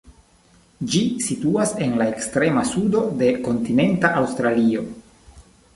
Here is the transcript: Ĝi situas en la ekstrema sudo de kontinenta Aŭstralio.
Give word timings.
Ĝi 0.93 1.01
situas 1.25 1.75
en 1.87 1.93
la 2.01 2.09
ekstrema 2.15 2.65
sudo 2.73 3.05
de 3.21 3.31
kontinenta 3.49 4.15
Aŭstralio. 4.23 4.93